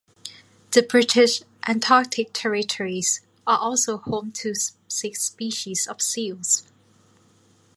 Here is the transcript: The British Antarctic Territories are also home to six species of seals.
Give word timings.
The 0.71 0.81
British 0.81 1.43
Antarctic 1.67 2.33
Territories 2.33 3.21
are 3.45 3.59
also 3.59 3.97
home 3.97 4.31
to 4.31 4.55
six 4.87 5.21
species 5.25 5.85
of 5.85 6.01
seals. 6.01 6.63